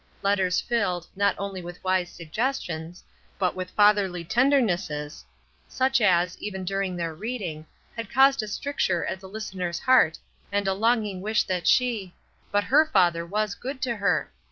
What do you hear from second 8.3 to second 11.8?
a stricture at the Ustener's heart and a longing wish that